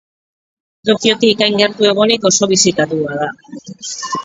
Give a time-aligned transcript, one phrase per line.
[0.89, 3.31] Tokiotik hain gertu egonik oso bisitatua da.